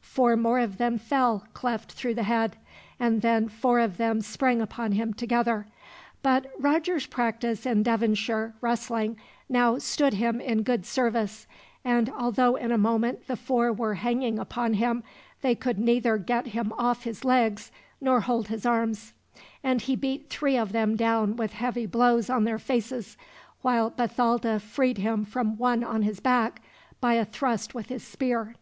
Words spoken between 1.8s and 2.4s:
through the